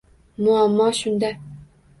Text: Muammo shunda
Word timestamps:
Muammo 0.45 0.89
shunda 1.01 1.31